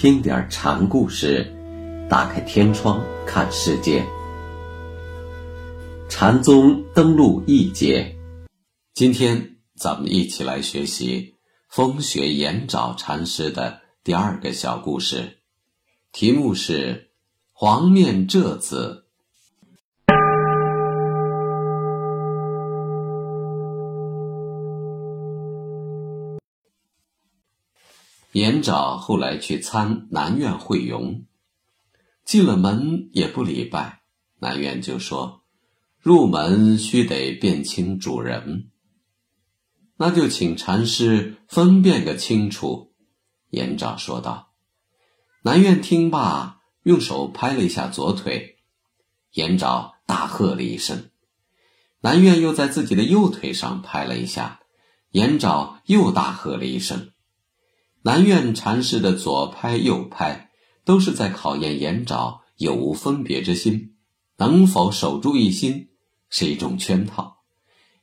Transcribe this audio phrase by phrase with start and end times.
[0.00, 1.44] 听点禅故事，
[2.08, 4.02] 打开天窗看世界。
[6.08, 8.16] 禅宗登陆一节，
[8.94, 11.34] 今天咱们一起来学习
[11.68, 15.40] 风雪延沼禅师的第二个小故事，
[16.12, 17.10] 题目是
[17.52, 19.04] “黄面这子”。
[28.32, 31.24] 严沼后来去参南院会咏，
[32.24, 34.02] 进了门也不礼拜。
[34.38, 35.42] 南院就说
[35.98, 38.70] ：“入门须得辨清主人，
[39.96, 42.92] 那就请禅师分辨个清楚。”
[43.50, 44.52] 严沼说道。
[45.42, 48.58] 南院听罢，用手拍了一下左腿，
[49.32, 51.10] 严沼大喝了一声。
[52.00, 54.60] 南院又在自己的右腿上拍了一下，
[55.10, 57.10] 严沼又大喝了一声。
[58.02, 60.50] 南院禅师的左拍右拍，
[60.84, 63.94] 都是在考验延沼有无分别之心，
[64.38, 65.90] 能否守住一心，
[66.30, 67.36] 是一种圈套；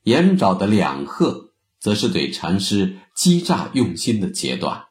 [0.04, 4.86] 延沼的两喝，则是对禅师击诈用心的截断。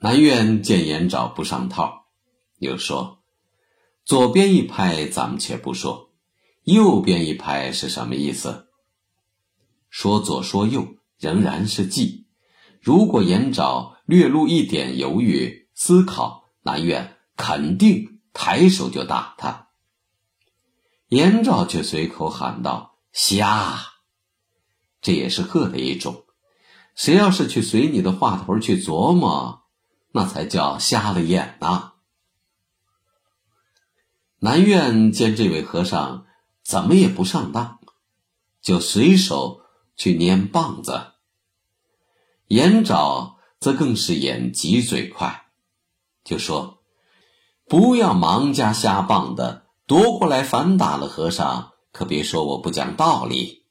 [0.00, 2.06] 南院见延沼不上套，
[2.58, 3.22] 又说
[4.04, 6.10] ：“左边一拍，咱们且不说，
[6.64, 8.66] 右边一拍是什么意思？
[9.88, 12.21] 说左说右，仍然是忌。”
[12.82, 19.68] 如果严沼略露一点犹豫思考，南院肯定抬手就打他。
[21.06, 23.78] 严沼却随口喊道：“瞎！”
[25.00, 26.24] 这也是喝的一种。
[26.96, 29.62] 谁要是去随你的话头去琢磨，
[30.10, 31.92] 那才叫瞎了眼呐。
[34.40, 36.26] 南院见这位和尚
[36.64, 37.78] 怎么也不上当，
[38.60, 39.60] 就随手
[39.94, 41.11] 去拈棒子。
[42.48, 45.46] 延沼则更是眼疾嘴快，
[46.22, 46.82] 就说
[47.66, 53.64] ：“不要忙加瞎棒的，夺过来反打了和尚，可别说我不讲道理。”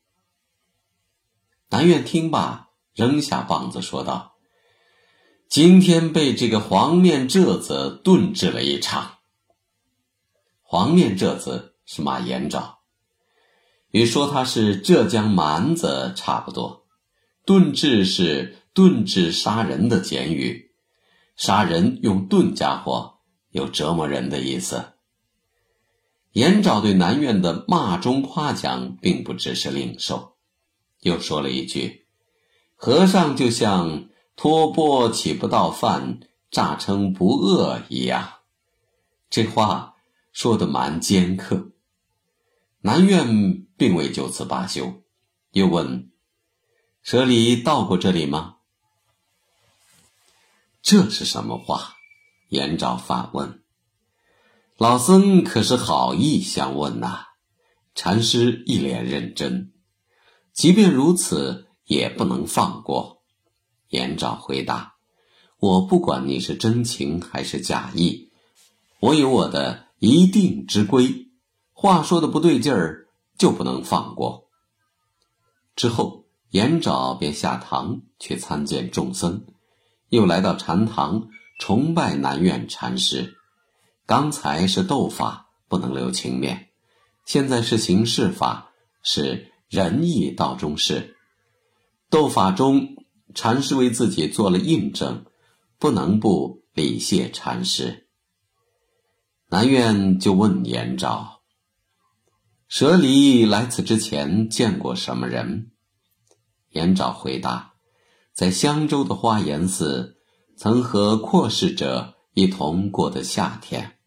[1.70, 4.36] 南院听罢，扔下棒子说道
[5.48, 9.20] ：“今天被这个黄面浙子炖制了一场。
[10.64, 12.78] 黄面浙子是骂延沼，
[13.92, 16.88] 与说他是浙江蛮子差不多，
[17.46, 20.72] 炖制是。”钝制杀人的简语，
[21.36, 24.94] 杀人用钝家伙，有折磨人的意思。
[26.32, 30.36] 严沼对南院的骂中夸奖，并不只是领受，
[31.02, 32.06] 又说了一句
[32.78, 38.36] ：“和尚就像托钵起不到饭，诈称不饿一样。”
[39.30, 39.96] 这话
[40.32, 41.72] 说的蛮尖刻。
[42.80, 45.02] 南院并未就此罢休，
[45.52, 46.09] 又问
[47.03, 48.56] ：“舍里到过这里吗？”
[50.81, 51.96] 这是什么话？
[52.50, 53.64] 严昭反问。
[54.78, 57.28] 老僧可是好意相问呐？
[57.94, 59.72] 禅师一脸认真。
[60.53, 63.22] 即便如此，也不能放过。
[63.90, 64.96] 严昭回答
[65.59, 68.31] ：“我不管你是真情还是假意，
[69.00, 71.30] 我有我的一定之规。
[71.74, 74.50] 话说的不对劲儿，就不能放过。”
[75.75, 79.46] 之后，严昭便下堂去参见众僧。
[80.11, 83.38] 又来到禅堂崇拜南院禅师。
[84.05, 86.67] 刚才是斗法，不能留情面；
[87.25, 91.16] 现在是行事法，是仁义道中事。
[92.09, 92.97] 斗法中，
[93.33, 95.25] 禅师为自己做了印证，
[95.79, 98.09] 不能不礼谢禅师。
[99.47, 101.39] 南院就问延昭
[102.67, 105.72] ：“舍离来此之前见过什么人？”
[106.72, 107.71] 延昭回答。
[108.33, 110.17] 在香洲的花岩寺，
[110.57, 113.97] 曾和阔氏者一同过的夏天。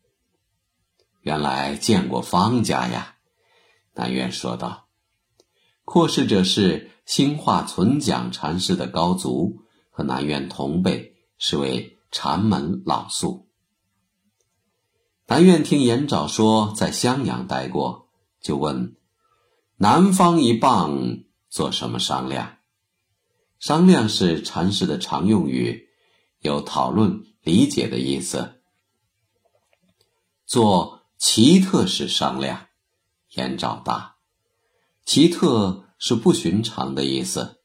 [1.20, 3.16] 原来见过方家呀，
[3.94, 4.88] 南院说道。
[5.84, 13.48] 阔氏者是兴化存讲禅师的高足，和南院同辈，是为禅门老宿。
[15.26, 18.08] 南院听延沼说在襄阳待过，
[18.40, 18.96] 就问：
[19.76, 21.18] 南方一棒
[21.50, 22.58] 做什么商量？
[23.58, 25.88] 商量是禅师的常用语，
[26.40, 28.60] 有讨论、理解的意思。
[30.44, 32.66] 做奇特是商量，
[33.30, 34.16] 延昭答：
[35.06, 37.62] 奇特是不寻常的意思。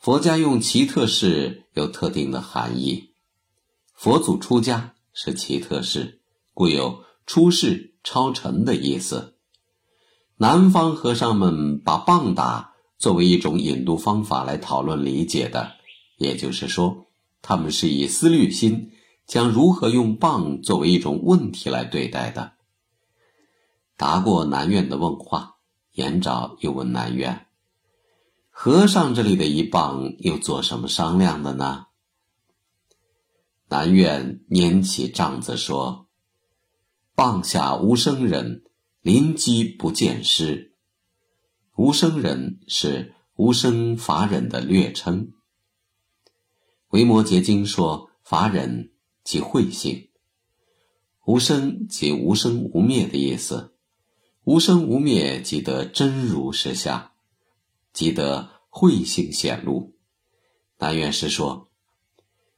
[0.00, 3.14] 佛家用奇特事有特定的含义。
[3.94, 6.22] 佛祖出家是奇特事，
[6.54, 9.36] 故有出世超尘的意思。
[10.36, 12.71] 南方和尚们把棒打。
[13.02, 15.72] 作为一种引渡方法来讨论理解的，
[16.18, 17.06] 也就是说，
[17.42, 18.92] 他们是以思虑心，
[19.26, 22.52] 将如何用棒作为一种问题来对待的。
[23.96, 25.56] 答过南院的问话，
[25.90, 27.46] 严昭又问南院
[28.50, 31.86] ：“和尚这里的一棒又做什么商量的呢？”
[33.68, 36.06] 南院拈起杖子说
[37.16, 38.62] ：“棒下无生人，
[39.00, 40.71] 临机不见师。
[41.76, 45.32] 无生人是无生法忍的略称。”
[46.90, 48.90] 维摩诘经说：“法忍
[49.24, 50.10] 即慧性，
[51.24, 53.74] 无生即无生无灭的意思。
[54.44, 57.12] 无生无灭即得真如实相，
[57.92, 59.94] 即得慧性显露。”
[60.78, 61.70] 南院士说：“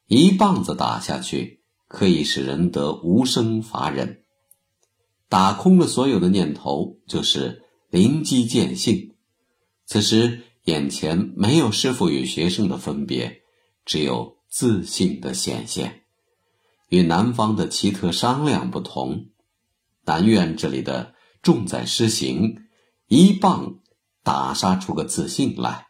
[0.09, 4.25] 一棒子打下去，可以使人得无生法忍，
[5.29, 7.64] 打空了所有的念头，就是
[7.95, 9.15] 灵机见性。
[9.87, 13.43] 此时眼前没有师傅与学生的分别。”
[13.87, 16.03] 只有自信的显现，
[16.89, 19.27] 与南方的奇特商量不同。
[20.07, 22.65] 南院这里的重在施行，
[23.07, 23.79] 一棒
[24.25, 25.87] 打杀出个自信来。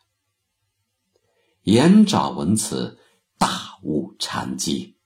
[1.62, 2.98] 延昭闻此，
[3.38, 4.96] 大悟禅机。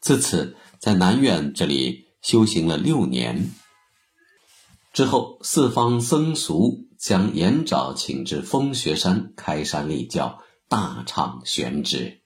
[0.00, 3.50] 自此在南院这里修行了六年。
[4.96, 10.38] 之后，四方僧俗将延昭请至风穴山开山立教。
[10.70, 12.22] 大唱玄旨。